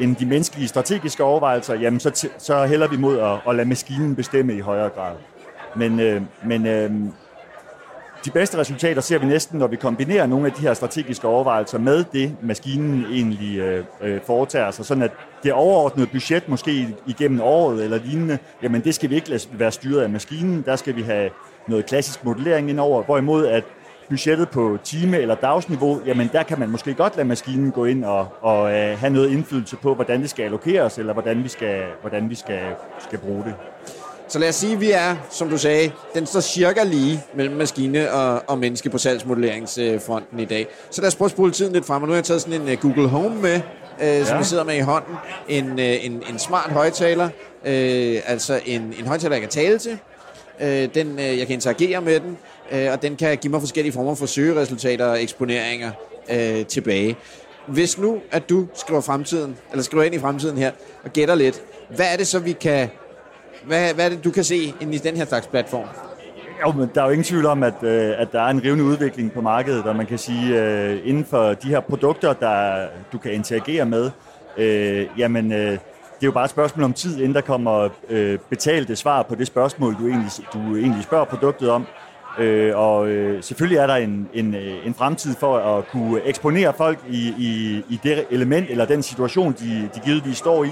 end 0.00 0.16
de 0.16 0.26
menneskelige 0.26 0.68
strategiske 0.68 1.24
overvejelser, 1.24 1.74
jamen 1.74 2.00
så, 2.00 2.28
så 2.38 2.66
hælder 2.66 2.88
vi 2.88 2.96
mod 2.96 3.18
at, 3.18 3.38
at 3.48 3.56
lade 3.56 3.68
maskinen 3.68 4.16
bestemme 4.16 4.54
i 4.54 4.60
højere 4.60 4.88
grad. 4.88 5.14
Men, 5.76 6.00
øh, 6.00 6.22
men 6.44 6.66
øh, 6.66 6.90
de 8.24 8.30
bedste 8.30 8.58
resultater 8.58 9.00
ser 9.00 9.18
vi 9.18 9.26
næsten, 9.26 9.58
når 9.58 9.66
vi 9.66 9.76
kombinerer 9.76 10.26
nogle 10.26 10.46
af 10.46 10.52
de 10.52 10.60
her 10.60 10.74
strategiske 10.74 11.28
overvejelser 11.28 11.78
med 11.78 12.04
det, 12.12 12.36
maskinen 12.42 13.04
egentlig 13.12 13.58
øh, 13.58 13.84
øh, 14.00 14.20
foretager 14.26 14.70
sig, 14.70 14.84
sådan 14.84 15.02
at 15.02 15.10
det 15.42 15.52
overordnede 15.52 16.06
budget, 16.06 16.48
måske 16.48 16.96
igennem 17.06 17.40
året 17.40 17.84
eller 17.84 17.98
lignende, 18.04 18.38
jamen 18.62 18.84
det 18.84 18.94
skal 18.94 19.10
vi 19.10 19.14
ikke 19.14 19.30
lade 19.30 19.48
være 19.52 19.72
styret 19.72 20.02
af 20.02 20.10
maskinen, 20.10 20.62
der 20.66 20.76
skal 20.76 20.96
vi 20.96 21.02
have 21.02 21.30
noget 21.68 21.86
klassisk 21.86 22.24
modellering 22.24 22.70
indover, 22.70 23.02
hvorimod 23.02 23.46
at 23.46 23.64
budgettet 24.08 24.48
på 24.48 24.78
time- 24.84 25.18
eller 25.18 25.34
dagsniveau, 25.34 26.00
jamen 26.06 26.30
der 26.32 26.42
kan 26.42 26.58
man 26.58 26.68
måske 26.68 26.94
godt 26.94 27.16
lade 27.16 27.28
maskinen 27.28 27.70
gå 27.70 27.84
ind 27.84 28.04
og, 28.04 28.28
og 28.40 28.72
øh, 28.72 28.98
have 28.98 29.12
noget 29.12 29.30
indflydelse 29.30 29.76
på, 29.76 29.94
hvordan 29.94 30.20
det 30.20 30.30
skal 30.30 30.42
allokeres, 30.42 30.98
eller 30.98 31.12
hvordan 31.12 31.44
vi 31.44 31.48
skal, 31.48 31.82
hvordan 32.00 32.30
vi 32.30 32.34
skal, 32.34 32.60
skal 32.98 33.18
bruge 33.18 33.44
det. 33.44 33.54
Så 34.28 34.38
lad 34.38 34.48
os 34.48 34.54
sige, 34.54 34.72
at 34.72 34.80
vi 34.80 34.90
er, 34.90 35.16
som 35.30 35.48
du 35.48 35.58
sagde, 35.58 35.92
den 36.14 36.26
står 36.26 36.40
cirka 36.40 36.82
lige 36.84 37.22
mellem 37.34 37.56
maskine 37.56 38.12
og, 38.12 38.42
og 38.46 38.58
menneske 38.58 38.90
på 38.90 38.98
salgsmodelleringsfronten 38.98 40.40
i 40.40 40.44
dag. 40.44 40.66
Så 40.90 41.00
lad 41.00 41.08
os 41.08 41.16
prøve 41.16 41.26
at 41.26 41.30
spole 41.30 41.52
tiden 41.52 41.72
lidt 41.72 41.86
frem, 41.86 42.02
og 42.02 42.08
nu 42.08 42.12
har 42.12 42.16
jeg 42.16 42.24
taget 42.24 42.42
sådan 42.42 42.60
en 42.60 42.68
uh, 42.72 42.80
Google 42.80 43.08
Home 43.08 43.42
med, 43.42 43.60
uh, 43.98 44.02
ja. 44.02 44.24
som 44.24 44.38
vi 44.38 44.44
sidder 44.44 44.64
med 44.64 44.76
i 44.76 44.80
hånden. 44.80 45.14
En, 45.48 45.70
uh, 45.70 46.06
en, 46.06 46.22
en 46.30 46.38
smart 46.38 46.70
højtaler, 46.70 47.24
uh, 47.24 48.30
altså 48.32 48.60
en, 48.66 48.94
en 48.98 49.06
højtaler, 49.06 49.34
jeg 49.34 49.40
kan 49.40 49.50
tale 49.50 49.78
til. 49.78 49.98
Øh, 50.60 50.88
den, 50.94 51.18
øh, 51.18 51.38
jeg 51.38 51.46
kan 51.46 51.54
interagere 51.54 52.00
med 52.00 52.20
den 52.20 52.38
øh, 52.72 52.92
og 52.92 53.02
den 53.02 53.16
kan 53.16 53.36
give 53.36 53.50
mig 53.50 53.60
forskellige 53.60 53.92
former 53.92 54.14
for 54.14 54.26
søgeresultater 54.26 55.06
og 55.06 55.22
eksponeringer 55.22 55.90
øh, 56.30 56.66
tilbage. 56.66 57.16
Hvis 57.66 57.98
nu, 57.98 58.20
at 58.30 58.48
du 58.48 58.66
skriver 58.74 59.00
fremtiden, 59.00 59.56
eller 59.70 59.82
skriver 59.82 60.04
ind 60.04 60.14
i 60.14 60.18
fremtiden 60.18 60.58
her, 60.58 60.70
og 61.04 61.12
gætter 61.12 61.34
lidt, 61.34 61.62
hvad 61.96 62.06
er 62.12 62.16
det 62.16 62.26
så, 62.26 62.38
vi 62.38 62.52
kan, 62.52 62.88
hvad, 63.66 63.94
hvad 63.94 64.04
er 64.04 64.08
det, 64.08 64.24
du 64.24 64.30
kan 64.30 64.44
se 64.44 64.74
ind 64.80 64.94
i 64.94 64.98
den 64.98 65.16
her 65.16 65.24
slags 65.24 65.46
platform? 65.46 65.88
Jo, 66.66 66.72
men 66.72 66.90
der 66.94 67.00
er 67.00 67.04
jo 67.04 67.10
ingen 67.10 67.24
tvivl 67.24 67.46
om, 67.46 67.62
at, 67.62 67.74
øh, 67.82 68.14
at 68.18 68.28
der 68.32 68.40
er 68.42 68.46
en 68.46 68.64
rivende 68.64 68.84
udvikling 68.84 69.32
på 69.32 69.40
markedet, 69.40 69.84
og 69.84 69.96
man 69.96 70.06
kan 70.06 70.18
sige, 70.18 70.62
øh, 70.62 70.98
inden 71.04 71.24
for 71.24 71.54
de 71.54 71.68
her 71.68 71.80
produkter, 71.80 72.32
der 72.32 72.86
du 73.12 73.18
kan 73.18 73.32
interagere 73.32 73.84
med, 73.84 74.10
øh, 74.56 75.06
jamen, 75.18 75.52
øh, 75.52 75.78
det 76.16 76.22
er 76.22 76.26
jo 76.26 76.32
bare 76.32 76.44
et 76.44 76.50
spørgsmål 76.50 76.84
om 76.84 76.92
tid, 76.92 77.16
inden 77.16 77.34
der 77.34 77.40
kommer 77.40 77.88
øh, 78.08 78.38
betalte 78.50 78.96
svar 78.96 79.22
på 79.22 79.34
det 79.34 79.46
spørgsmål, 79.46 79.96
du 79.98 80.08
egentlig, 80.08 80.30
du 80.52 80.76
egentlig 80.76 81.02
spørger 81.02 81.24
produktet 81.24 81.70
om. 81.70 81.86
Øh, 82.38 82.78
og 82.78 83.08
øh, 83.08 83.42
selvfølgelig 83.42 83.78
er 83.78 83.86
der 83.86 83.94
en, 83.94 84.28
en, 84.34 84.54
øh, 84.54 84.86
en 84.86 84.94
fremtid 84.94 85.34
for 85.34 85.58
at 85.58 85.88
kunne 85.88 86.22
eksponere 86.24 86.72
folk 86.76 86.98
i, 87.10 87.34
i, 87.38 87.82
i 87.88 88.00
det 88.02 88.24
element 88.30 88.70
eller 88.70 88.84
den 88.84 89.02
situation, 89.02 89.52
de, 89.52 89.88
de 89.94 90.00
givetvis 90.04 90.36
står 90.36 90.64
i. 90.64 90.70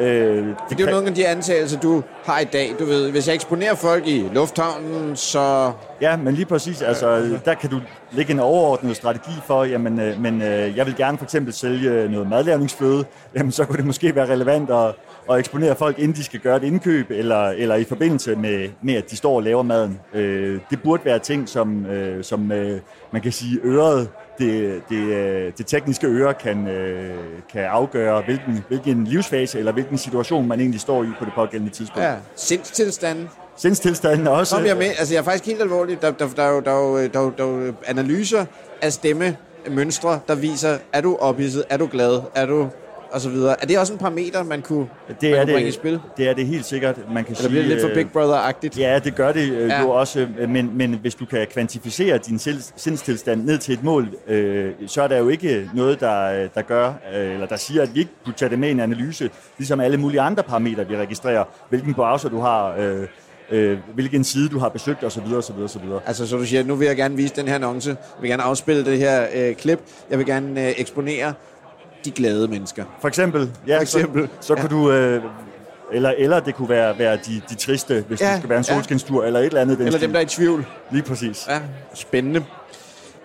Øh, 0.00 0.46
det, 0.46 0.56
det 0.68 0.80
er 0.80 0.84
jo 0.84 0.90
nogle 0.90 1.08
af 1.08 1.14
de 1.14 1.26
antagelser, 1.26 1.80
du 1.80 2.02
har 2.24 2.38
i 2.38 2.44
dag. 2.44 2.74
Du 2.78 2.84
ved, 2.84 3.10
hvis 3.10 3.26
jeg 3.26 3.34
eksponerer 3.34 3.74
folk 3.74 4.06
i 4.06 4.28
lufthavnen, 4.32 5.16
så... 5.16 5.72
Ja, 6.00 6.16
men 6.16 6.34
lige 6.34 6.46
præcis. 6.46 6.82
Altså, 6.82 7.38
der 7.44 7.54
kan 7.54 7.70
du 7.70 7.80
lægge 8.12 8.32
en 8.32 8.40
overordnet 8.40 8.96
strategi 8.96 9.32
for, 9.46 9.64
jamen, 9.64 10.00
øh, 10.00 10.20
men 10.20 10.42
øh, 10.42 10.76
jeg 10.76 10.86
vil 10.86 10.96
gerne 10.96 11.18
for 11.18 11.24
eksempel 11.24 11.52
sælge 11.52 12.08
noget 12.08 12.28
madlavningsfløde. 12.28 13.04
Jamen, 13.36 13.52
så 13.52 13.64
kunne 13.64 13.76
det 13.76 13.86
måske 13.86 14.14
være 14.14 14.28
relevant 14.28 14.70
at, 14.70 14.94
at 15.30 15.38
eksponere 15.38 15.76
folk, 15.76 15.98
inden 15.98 16.16
de 16.16 16.24
skal 16.24 16.40
gøre 16.40 16.56
et 16.56 16.64
indkøb, 16.64 17.06
eller, 17.10 17.48
eller 17.48 17.74
i 17.74 17.84
forbindelse 17.84 18.36
med, 18.36 18.68
med, 18.82 18.94
at 18.94 19.10
de 19.10 19.16
står 19.16 19.36
og 19.36 19.42
laver 19.42 19.62
maden. 19.62 20.00
Øh, 20.14 20.60
det 20.70 20.82
burde 20.82 21.04
være 21.04 21.18
ting, 21.18 21.48
som, 21.48 21.86
øh, 21.86 22.24
som 22.24 22.52
øh, 22.52 22.80
man 23.12 23.22
kan 23.22 23.32
sige, 23.32 23.60
øret 23.64 24.08
det, 24.40 24.82
det, 24.88 24.96
øh, 24.96 25.52
det 25.58 25.66
tekniske 25.66 26.06
øre 26.06 26.34
kan, 26.34 26.68
øh, 26.68 27.14
kan 27.52 27.64
afgøre, 27.64 28.22
hvilken, 28.22 28.64
hvilken 28.68 29.04
livsfase 29.04 29.58
eller 29.58 29.72
hvilken 29.72 29.98
situation 29.98 30.48
man 30.48 30.60
egentlig 30.60 30.80
står 30.80 31.04
i 31.04 31.06
på 31.18 31.24
det 31.24 31.32
pågældende 31.34 31.72
tidspunkt. 31.74 32.02
Ja, 32.02 32.14
sindstilstanden. 32.36 33.28
Sindstilstanden 33.56 34.26
også. 34.26 34.56
Kom 34.56 34.66
jeg 34.66 34.76
med. 34.76 34.86
Altså, 34.86 35.14
jeg 35.14 35.20
er 35.20 35.24
faktisk 35.24 35.46
helt 35.46 35.62
alvorlig. 35.62 36.02
Der, 36.02 36.10
der, 36.10 36.28
der, 36.28 36.60
der, 36.60 36.60
der, 36.60 37.08
der, 37.08 37.30
der, 37.30 37.30
der 37.30 37.72
analyser 37.86 38.44
af 38.82 38.92
stemme 38.92 39.36
mønstre, 39.70 40.20
der 40.28 40.34
viser, 40.34 40.78
er 40.92 41.00
du 41.00 41.16
ophidset, 41.16 41.64
er 41.68 41.76
du 41.76 41.88
glad, 41.92 42.20
er 42.34 42.46
du 42.46 42.68
og 43.12 43.20
så 43.20 43.28
videre. 43.28 43.62
Er 43.62 43.66
det 43.66 43.78
også 43.78 43.92
en 43.92 43.98
parameter, 43.98 44.42
man 44.42 44.62
kunne, 44.62 44.86
det 45.20 45.30
man 45.30 45.40
er 45.40 45.44
kunne 45.44 45.54
det, 45.54 45.66
i 45.66 45.70
spil? 45.70 46.00
Det 46.16 46.28
er 46.28 46.34
det 46.34 46.46
helt 46.46 46.64
sikkert. 46.64 46.96
Man 47.12 47.24
kan 47.24 47.36
Eller 47.36 47.48
bliver 47.48 47.62
det 47.62 47.70
lidt 47.70 47.80
for 47.80 47.88
øh, 47.88 47.94
Big 47.94 48.06
Brother-agtigt? 48.12 48.80
Ja, 48.80 48.98
det 48.98 49.14
gør 49.14 49.32
det 49.32 49.52
øh, 49.52 49.68
ja. 49.68 49.82
jo 49.82 49.90
også. 49.90 50.28
Øh, 50.38 50.48
men, 50.50 50.70
men 50.74 50.94
hvis 50.94 51.14
du 51.14 51.24
kan 51.24 51.46
kvantificere 51.46 52.18
din 52.18 52.38
sindstilstand 52.76 53.44
ned 53.44 53.58
til 53.58 53.74
et 53.74 53.84
mål, 53.84 54.08
øh, 54.26 54.72
så 54.86 55.02
er 55.02 55.08
der 55.08 55.18
jo 55.18 55.28
ikke 55.28 55.70
noget, 55.74 56.00
der, 56.00 56.48
der 56.54 56.62
gør, 56.62 56.92
øh, 57.14 57.32
eller 57.32 57.46
der 57.46 57.56
siger, 57.56 57.82
at 57.82 57.94
vi 57.94 58.00
ikke 58.00 58.12
kunne 58.24 58.34
tage 58.34 58.48
det 58.48 58.58
med 58.58 58.68
i 58.68 58.72
en 58.72 58.80
analyse, 58.80 59.30
ligesom 59.58 59.80
alle 59.80 59.96
mulige 59.96 60.20
andre 60.20 60.42
parametre, 60.42 60.88
vi 60.88 60.96
registrerer. 60.96 61.44
Hvilken 61.68 61.94
browser 61.94 62.28
du 62.28 62.40
har, 62.40 62.74
øh, 62.78 63.06
øh, 63.50 63.78
hvilken 63.94 64.24
side 64.24 64.48
du 64.48 64.58
har 64.58 64.68
besøgt 64.68 65.04
osv. 65.04 65.22
osv., 65.36 65.54
osv. 65.64 65.82
Altså 66.06 66.26
så 66.26 66.36
du 66.36 66.44
siger, 66.44 66.64
nu 66.64 66.74
vil 66.74 66.86
jeg 66.86 66.96
gerne 66.96 67.16
vise 67.16 67.34
den 67.36 67.48
her 67.48 67.54
annonce, 67.54 67.90
jeg 67.90 68.22
vil 68.22 68.30
gerne 68.30 68.42
afspille 68.42 68.84
det 68.84 68.98
her 68.98 69.26
øh, 69.34 69.54
klip, 69.54 69.80
jeg 70.10 70.18
vil 70.18 70.26
gerne 70.26 70.66
øh, 70.66 70.74
eksponere 70.76 71.34
de 72.04 72.10
glade 72.10 72.48
mennesker. 72.48 72.84
For 73.00 73.08
eksempel, 73.08 73.50
ja, 73.66 73.76
For 73.76 73.82
eksempel, 73.82 74.28
så, 74.40 74.46
så 74.46 74.54
ja. 74.54 74.60
kunne 74.60 74.82
du... 74.82 74.92
Øh, 74.92 75.22
eller, 75.92 76.14
eller 76.18 76.40
det 76.40 76.54
kunne 76.54 76.68
være, 76.68 76.98
være 76.98 77.16
de, 77.16 77.42
de 77.50 77.54
triste, 77.54 78.04
hvis 78.08 78.20
ja, 78.20 78.30
det 78.30 78.38
skal 78.38 78.48
være 78.48 78.58
en 78.58 78.64
solskinstur, 78.64 79.22
ja. 79.22 79.26
eller 79.26 79.40
et 79.40 79.46
eller 79.46 79.60
andet. 79.60 79.78
Den 79.78 79.86
eller 79.86 79.98
stil. 79.98 80.06
dem, 80.06 80.12
der 80.12 80.20
er 80.20 80.24
i 80.24 80.28
tvivl. 80.28 80.66
Lige 80.90 81.02
præcis. 81.02 81.46
Ja, 81.48 81.60
spændende. 81.94 82.44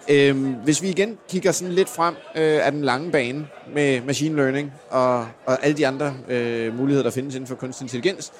Øhm, 0.09 0.53
hvis 0.63 0.81
vi 0.81 0.89
igen 0.89 1.17
kigger 1.29 1.51
sådan 1.51 1.73
lidt 1.73 1.89
frem 1.89 2.15
øh, 2.35 2.65
af 2.65 2.71
den 2.71 2.81
lange 2.81 3.11
bane 3.11 3.47
med 3.73 4.01
machine 4.01 4.35
learning 4.35 4.73
og, 4.89 5.19
og 5.45 5.65
alle 5.65 5.77
de 5.77 5.87
andre 5.87 6.13
øh, 6.29 6.77
muligheder, 6.77 7.03
der 7.03 7.11
findes 7.11 7.35
inden 7.35 7.47
for 7.47 7.55
kunstig 7.55 7.85
intelligens, 7.85 8.31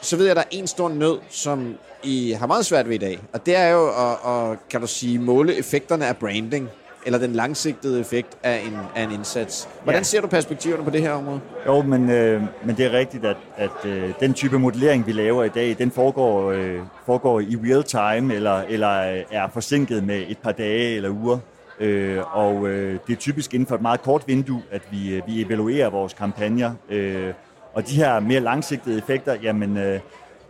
så 0.00 0.16
ved 0.16 0.24
jeg, 0.24 0.30
at 0.30 0.36
der 0.36 0.42
er 0.42 0.48
en 0.50 0.66
stor 0.66 0.88
nød, 0.88 1.18
som 1.30 1.74
I 2.02 2.32
har 2.38 2.46
meget 2.46 2.66
svært 2.66 2.88
ved 2.88 2.94
i 2.94 2.98
dag. 2.98 3.18
Og 3.32 3.46
det 3.46 3.56
er 3.56 3.68
jo 3.68 3.88
at, 3.88 4.50
at 4.52 4.68
kan 4.70 4.80
du 4.80 4.86
sige, 4.86 5.18
måle 5.18 5.54
effekterne 5.54 6.06
af 6.06 6.16
branding 6.16 6.68
eller 7.06 7.18
den 7.18 7.32
langsigtede 7.32 8.00
effekt 8.00 8.28
af 8.42 8.62
en, 8.66 8.78
af 8.96 9.02
en 9.02 9.12
indsats. 9.12 9.68
Hvordan 9.82 10.00
ja. 10.00 10.02
ser 10.02 10.20
du 10.20 10.26
perspektiverne 10.26 10.84
på 10.84 10.90
det 10.90 11.00
her 11.00 11.12
område? 11.12 11.40
Jo, 11.66 11.82
men, 11.82 12.10
øh, 12.10 12.42
men 12.64 12.76
det 12.76 12.86
er 12.86 12.92
rigtigt, 12.92 13.24
at, 13.24 13.36
at 13.56 13.84
øh, 13.84 14.10
den 14.20 14.34
type 14.34 14.58
modellering, 14.58 15.06
vi 15.06 15.12
laver 15.12 15.44
i 15.44 15.48
dag, 15.48 15.76
den 15.78 15.90
foregår, 15.90 16.50
øh, 16.50 16.78
foregår 17.06 17.40
i 17.40 17.58
real 17.64 17.82
time, 17.82 18.34
eller, 18.34 18.62
eller 18.68 18.88
er 19.30 19.48
forsinket 19.52 20.04
med 20.04 20.24
et 20.28 20.38
par 20.38 20.52
dage 20.52 20.96
eller 20.96 21.10
uger. 21.10 21.38
øh, 21.80 22.36
og 22.36 22.68
øh, 22.68 22.98
det 23.06 23.12
er 23.12 23.16
typisk 23.16 23.54
inden 23.54 23.66
for 23.66 23.74
et 23.74 23.82
meget 23.82 24.02
kort 24.02 24.22
vindue, 24.26 24.62
at 24.70 24.82
vi, 24.90 25.14
øh, 25.14 25.22
vi 25.26 25.42
evaluerer 25.42 25.90
vores 25.90 26.12
kampagner. 26.12 26.72
Øh, 26.90 27.32
og 27.74 27.88
de 27.88 27.94
her 27.96 28.20
mere 28.20 28.40
langsigtede 28.40 28.98
effekter, 28.98 29.36
jamen 29.42 29.76
øh, 29.76 30.00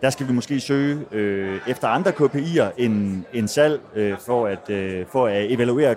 der 0.02 0.10
skal 0.10 0.28
vi 0.28 0.32
måske 0.32 0.60
søge 0.60 1.04
øh, 1.12 1.60
efter 1.66 1.88
andre 1.88 2.10
KPI'er 2.10 2.70
end, 2.76 3.22
end 3.32 3.48
salg, 3.48 3.80
øh, 3.94 4.18
for, 4.26 4.46
at, 4.46 4.70
øh, 4.70 5.06
for 5.06 5.26
at 5.26 5.52
evaluere 5.52 5.94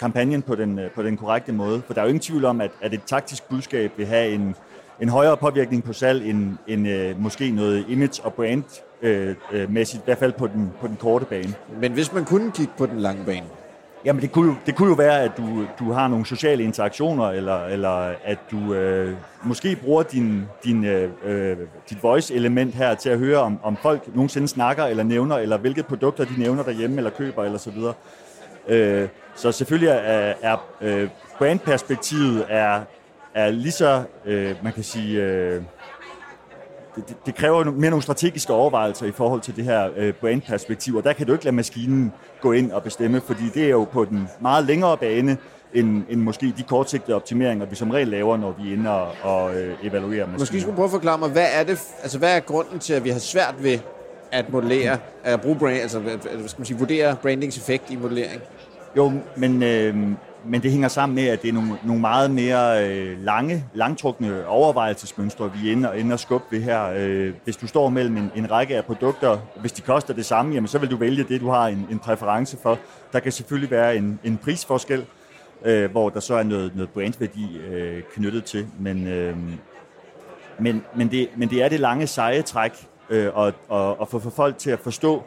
kampagnen 0.00 0.42
på 0.42 0.54
den, 0.54 0.78
øh, 0.78 0.90
på 0.90 1.02
den 1.02 1.16
korrekte 1.16 1.52
måde. 1.52 1.82
For 1.86 1.94
der 1.94 2.00
er 2.00 2.04
jo 2.04 2.08
ingen 2.08 2.20
tvivl 2.20 2.44
om, 2.44 2.60
at, 2.60 2.70
at 2.80 2.94
et 2.94 3.00
taktisk 3.06 3.48
budskab 3.48 3.92
vil 3.96 4.06
have 4.06 4.30
en, 4.30 4.54
en 5.00 5.08
højere 5.08 5.36
påvirkning 5.36 5.84
på 5.84 5.92
salg 5.92 6.30
end, 6.30 6.56
end 6.66 6.88
øh, 6.88 7.20
måske 7.20 7.50
noget 7.50 7.84
image 7.88 8.24
og 8.24 8.34
brand 8.34 8.64
øh, 9.02 9.34
øh, 9.52 9.72
mæssigt, 9.72 10.02
i 10.02 10.04
hvert 10.04 10.18
fald 10.18 10.32
på 10.32 10.46
den, 10.46 10.72
på 10.80 10.86
den 10.86 10.96
korte 10.96 11.24
bane. 11.24 11.54
Men 11.80 11.92
hvis 11.92 12.12
man 12.12 12.24
kunne 12.24 12.52
kigge 12.52 12.72
på 12.78 12.86
den 12.86 13.00
lange 13.00 13.24
bane, 13.24 13.46
Jamen 14.06 14.22
det 14.22 14.32
kunne, 14.32 14.48
jo, 14.48 14.56
det 14.66 14.74
kunne 14.74 14.88
jo 14.88 14.94
være, 14.94 15.22
at 15.22 15.32
du, 15.36 15.66
du 15.78 15.92
har 15.92 16.08
nogle 16.08 16.26
sociale 16.26 16.62
interaktioner, 16.62 17.24
eller, 17.30 17.64
eller 17.64 18.14
at 18.24 18.38
du 18.50 18.74
øh, 18.74 19.14
måske 19.44 19.76
bruger 19.76 20.02
din, 20.02 20.44
din, 20.64 20.84
øh, 20.84 21.10
øh, 21.24 21.56
dit 21.90 22.02
voice-element 22.02 22.74
her 22.74 22.94
til 22.94 23.10
at 23.10 23.18
høre, 23.18 23.38
om, 23.38 23.58
om 23.62 23.76
folk 23.76 24.14
nogensinde 24.14 24.48
snakker 24.48 24.84
eller 24.84 25.02
nævner, 25.02 25.36
eller 25.36 25.56
hvilke 25.56 25.82
produkter 25.82 26.24
de 26.24 26.38
nævner 26.38 26.62
derhjemme 26.62 26.96
eller 26.96 27.10
køber, 27.10 27.44
eller 27.44 27.58
så 27.58 27.70
videre. 27.70 27.94
Øh, 28.68 29.08
så 29.34 29.52
selvfølgelig 29.52 29.88
er, 29.88 30.34
er 30.42 30.56
øh, 30.80 31.08
brandperspektivet 31.38 32.46
er, 32.48 32.80
er 33.34 33.50
lige 33.50 33.72
så, 33.72 34.02
øh, 34.24 34.54
man 34.62 34.72
kan 34.72 34.82
sige... 34.82 35.22
Øh, 35.22 35.62
det, 36.96 37.16
det 37.26 37.34
kræver 37.34 37.64
mere 37.64 37.90
nogle 37.90 38.02
strategiske 38.02 38.52
overvejelser 38.52 39.06
i 39.06 39.12
forhold 39.12 39.40
til 39.40 39.56
det 39.56 39.64
her 39.64 39.88
øh, 39.96 40.14
brandperspektiv, 40.14 40.96
og 40.96 41.04
der 41.04 41.12
kan 41.12 41.26
du 41.26 41.32
ikke 41.32 41.44
lade 41.44 41.56
maskinen 41.56 42.12
gå 42.40 42.52
ind 42.52 42.72
og 42.72 42.82
bestemme, 42.82 43.20
fordi 43.20 43.42
det 43.54 43.64
er 43.64 43.68
jo 43.68 43.84
på 43.84 44.04
den 44.04 44.28
meget 44.40 44.64
længere 44.64 44.96
bane, 44.96 45.36
end, 45.74 46.02
end 46.08 46.20
måske 46.20 46.54
de 46.56 46.62
kortsigtede 46.62 47.16
optimeringer, 47.16 47.66
vi 47.66 47.74
som 47.74 47.90
regel 47.90 48.08
laver, 48.08 48.36
når 48.36 48.54
vi 48.62 48.68
er 48.68 48.72
inde 48.72 48.90
og, 48.90 49.08
og 49.22 49.54
øh, 49.56 49.74
evaluerer 49.82 50.26
maskiner. 50.26 50.38
Måske 50.38 50.60
skulle 50.60 50.72
du 50.72 50.76
prøve 50.76 50.84
at 50.84 50.90
forklare 50.90 51.18
mig, 51.18 51.28
hvad 51.28 51.46
er, 51.52 51.64
det, 51.64 51.80
altså, 52.02 52.18
hvad 52.18 52.36
er 52.36 52.40
grunden 52.40 52.78
til, 52.78 52.94
at 52.94 53.04
vi 53.04 53.10
har 53.10 53.18
svært 53.18 53.54
ved 53.58 53.78
at 54.32 54.52
modellere, 54.52 54.98
at 55.24 55.40
bruge 55.40 55.56
brand, 55.56 55.76
altså, 55.76 55.98
hvad 55.98 56.18
skal 56.48 56.60
man 56.60 56.66
sige, 56.66 56.78
vurdere 56.78 57.16
brandings 57.22 57.58
effekt 57.58 57.90
i 57.90 57.96
modellering? 57.96 58.40
Jo, 58.96 59.12
men 59.36 59.62
øh, 59.62 59.96
men 60.48 60.62
det 60.62 60.70
hænger 60.70 60.88
sammen 60.88 61.14
med, 61.14 61.26
at 61.26 61.42
det 61.42 61.48
er 61.48 61.52
nogle, 61.52 61.78
nogle 61.84 62.00
meget 62.00 62.30
mere 62.30 62.88
øh, 62.88 63.24
lange, 63.24 63.64
langtrukne 63.74 64.46
overvejelsesmønstre, 64.46 65.52
vi 65.52 65.72
ender, 65.72 65.88
og, 65.88 65.98
inde 65.98 66.18
skubbe 66.18 66.46
ved 66.50 66.60
her. 66.60 66.92
Øh, 66.96 67.32
hvis 67.44 67.56
du 67.56 67.66
står 67.66 67.88
mellem 67.88 68.16
en, 68.16 68.30
en 68.36 68.50
række 68.50 68.76
af 68.76 68.84
produkter, 68.84 69.38
hvis 69.60 69.72
de 69.72 69.82
koster 69.82 70.14
det 70.14 70.26
samme, 70.26 70.54
jamen, 70.54 70.68
så 70.68 70.78
vil 70.78 70.90
du 70.90 70.96
vælge 70.96 71.24
det, 71.24 71.40
du 71.40 71.48
har 71.50 71.66
en, 71.68 71.86
en 71.90 71.98
præference 71.98 72.58
for. 72.62 72.78
Der 73.12 73.20
kan 73.20 73.32
selvfølgelig 73.32 73.70
være 73.70 73.96
en, 73.96 74.20
en 74.24 74.36
prisforskel, 74.36 75.06
øh, 75.64 75.90
hvor 75.90 76.08
der 76.08 76.20
så 76.20 76.34
er 76.34 76.42
noget, 76.42 76.76
noget 76.76 76.90
brandværdi 76.90 77.58
øh, 77.58 78.02
knyttet 78.14 78.44
til. 78.44 78.66
Men, 78.78 79.06
øh, 79.06 79.36
men, 80.58 80.82
men, 80.96 81.10
det, 81.10 81.28
men 81.36 81.50
det 81.50 81.62
er 81.62 81.68
det 81.68 81.80
lange 81.80 82.06
seje 82.06 82.42
træk, 82.42 82.86
øh, 83.10 83.30
og, 83.34 83.52
og, 83.68 84.00
og 84.00 84.08
få 84.08 84.30
folk 84.30 84.58
til 84.58 84.70
at 84.70 84.80
forstå, 84.80 85.22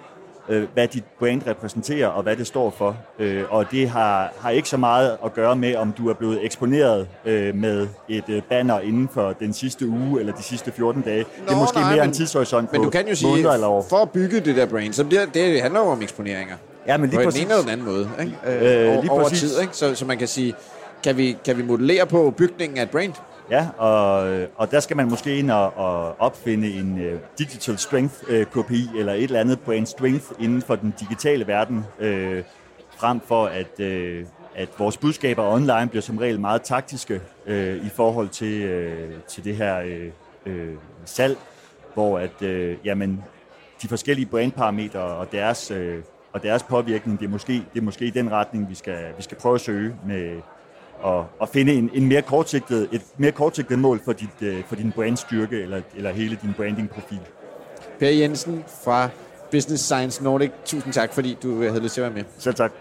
øh, 0.50 0.68
hvad 0.74 0.88
dit 0.88 1.04
brand 1.20 1.42
repræsenterer 1.48 2.08
og 2.08 2.24
hvad 2.24 2.36
det 2.36 2.48
står 2.48 2.70
for. 2.78 2.98
Øh, 3.20 3.44
og 3.50 3.72
det 3.72 3.90
har, 3.90 4.34
har 4.40 4.50
ikke 4.50 4.70
så 4.70 4.78
meget 4.78 5.18
at 5.26 5.34
gøre 5.34 5.56
med, 5.56 5.76
om 5.76 5.92
du 5.92 6.10
er 6.10 6.14
blevet 6.14 6.46
eksponeret 6.46 7.08
øh, 7.26 7.56
med 7.56 7.88
et 8.10 8.24
øh, 8.30 8.42
banner 8.50 8.80
inden 8.80 9.10
for 9.14 9.34
den 9.40 9.54
sidste 9.54 9.88
uge 9.88 10.20
eller 10.20 10.34
de 10.34 10.44
sidste 10.44 10.72
14 10.72 11.02
dage. 11.02 11.24
Nå, 11.24 11.46
det 11.46 11.52
er 11.52 11.60
måske 11.60 11.80
nej, 11.80 11.90
mere 11.90 12.02
men, 12.02 12.10
en 12.10 12.14
tidshorisont 12.14 12.72
Men 12.72 12.84
du 12.84 12.90
kan 12.90 13.08
jo 13.08 13.16
sige, 13.16 13.54
eller 13.54 13.68
år. 13.68 13.86
for 13.90 13.98
at 13.98 14.10
bygge 14.10 14.40
det 14.40 14.56
der 14.56 14.66
brand, 14.66 14.94
så 14.94 15.04
det, 15.04 15.20
det 15.34 15.62
handler 15.62 15.80
jo 15.80 15.86
om 15.86 16.02
eksponeringer. 16.02 16.56
Ja, 16.88 16.98
men 16.98 17.10
lige 17.10 17.24
på 17.24 17.32
den 17.32 17.42
ene 17.42 17.50
eller 17.50 17.62
den 17.62 17.70
anden 17.70 17.86
måde. 17.86 18.10
Ikke? 18.20 18.34
Øh, 18.48 18.96
øh, 18.96 19.02
lige 19.02 19.12
over 19.12 19.24
præcis. 19.24 19.40
tid, 19.40 19.62
ikke? 19.62 19.78
Så, 19.78 19.96
så 19.96 20.06
man 20.06 20.18
kan 20.18 20.28
sige, 20.28 20.54
kan 21.04 21.18
vi, 21.18 21.38
kan 21.46 21.58
vi 21.58 21.64
modellere 21.64 22.06
på 22.06 22.34
bygningen 22.38 22.78
af 22.78 22.84
et 22.84 22.90
brand? 22.90 23.14
Ja, 23.52 23.68
og, 23.78 24.48
og 24.56 24.72
der 24.72 24.80
skal 24.80 24.98
man 24.98 25.10
måske 25.10 25.38
ind 25.38 25.52
og, 25.52 25.78
og 25.78 26.22
opfinde 26.22 26.72
en 26.72 26.94
uh, 26.94 27.20
digital 27.38 27.78
strength 27.78 28.16
uh, 28.30 28.44
KPI 28.44 28.90
eller 28.98 29.14
et 29.14 29.24
eller 29.24 29.40
andet 29.40 29.60
brand 29.60 29.86
strength 29.86 30.26
inden 30.40 30.62
for 30.62 30.76
den 30.76 30.94
digitale 31.00 31.48
verden, 31.48 31.78
uh, 31.78 32.44
frem 32.98 33.20
for 33.20 33.46
at, 33.46 33.80
uh, 33.80 34.28
at 34.56 34.70
vores 34.78 34.98
budskaber 34.98 35.44
online 35.44 35.88
bliver 35.90 36.02
som 36.02 36.18
regel 36.18 36.40
meget 36.40 36.62
taktiske 36.62 37.22
uh, 37.48 37.86
i 37.86 37.90
forhold 37.96 38.30
til, 38.30 38.66
uh, 38.66 39.22
til 39.28 39.44
det 39.44 39.56
her 39.56 39.84
uh, 40.46 40.54
uh, 40.54 40.78
salg, 41.06 41.38
hvor 41.94 42.20
at, 42.20 42.42
uh, 42.42 42.86
jamen, 42.86 43.24
de 43.82 43.88
forskellige 43.88 44.26
brandparametre 44.26 45.00
og 45.00 45.32
deres, 45.32 45.72
uh, 45.72 46.04
og 46.34 46.44
deres 46.44 46.64
påvirkning, 46.64 47.20
det 47.20 47.26
er 47.26 47.30
måske, 47.30 47.54
det 47.54 47.80
er 47.80 47.84
måske 47.84 48.12
den 48.12 48.32
retning, 48.32 48.70
vi 48.70 48.76
skal, 48.76 49.14
vi 49.18 49.24
skal 49.24 49.38
prøve 49.38 49.56
at 49.56 49.62
søge 49.62 49.96
med, 50.06 50.42
at, 51.06 51.24
at 51.42 51.50
finde 51.50 51.74
en, 51.74 51.90
en 51.94 52.08
mere 52.08 52.22
kortsigtet, 52.22 52.90
et 52.92 53.02
mere 53.18 53.32
kortsigtet 53.32 53.80
mål 53.80 54.02
for, 54.06 54.14
dit, 54.14 54.42
øh, 54.42 54.64
for 54.68 54.76
din 54.76 54.92
brandstyrke 54.92 55.62
eller, 55.62 55.82
eller 55.96 56.12
hele 56.12 56.38
din 56.42 56.54
branding-profil. 56.58 57.20
Per 58.00 58.10
Jensen 58.10 58.64
fra 58.84 59.10
Business 59.52 59.84
Science 59.84 60.24
Nordic, 60.24 60.52
tusind 60.66 60.94
tak, 60.94 61.14
fordi 61.14 61.38
du 61.44 61.62
havde 61.62 61.80
lyst 61.84 61.94
til 61.94 62.02
at 62.02 62.16
være 62.16 62.24
med. 62.24 62.32
Selv 62.38 62.56
tak. 62.56 62.72